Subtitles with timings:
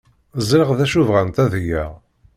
[0.49, 1.91] Ẓriɣ d acu bɣant ad geɣ.